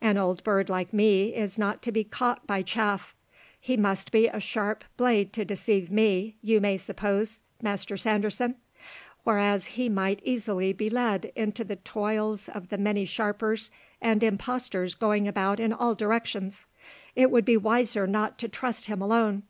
An 0.00 0.16
old 0.16 0.44
bird 0.44 0.68
like 0.68 0.92
me 0.92 1.34
is 1.34 1.58
not 1.58 1.82
to 1.82 1.90
be 1.90 2.04
caught 2.04 2.46
by 2.46 2.62
chaff. 2.62 3.16
He 3.60 3.76
must 3.76 4.12
be 4.12 4.28
a 4.28 4.38
sharp 4.38 4.84
blade 4.96 5.32
to 5.32 5.44
deceive 5.44 5.90
me, 5.90 6.36
you 6.40 6.60
may 6.60 6.76
suppose, 6.78 7.40
Master 7.60 7.96
Sanderson, 7.96 8.54
whereas 9.24 9.66
he 9.74 9.88
might 9.88 10.22
easily 10.24 10.72
be 10.72 10.88
led 10.88 11.32
in 11.34 11.50
the 11.50 11.80
toils 11.82 12.48
of 12.48 12.68
the 12.68 12.78
many 12.78 13.04
sharpers 13.04 13.72
and 14.00 14.22
impostors 14.22 14.94
going 14.94 15.26
about 15.26 15.58
in 15.58 15.72
all 15.72 15.96
directions. 15.96 16.64
It 17.16 17.32
would 17.32 17.44
be 17.44 17.56
wiser 17.56 18.06
not 18.06 18.38
to 18.38 18.48
trust 18.48 18.86
him 18.86 19.02
alone." 19.02 19.42